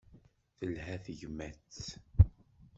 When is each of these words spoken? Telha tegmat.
Telha 0.57 0.95
tegmat. 1.05 1.73